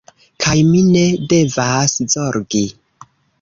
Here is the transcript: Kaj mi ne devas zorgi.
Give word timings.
Kaj 0.45 0.53
mi 0.69 0.79
ne 0.95 1.03
devas 1.33 1.95
zorgi. 2.15 2.65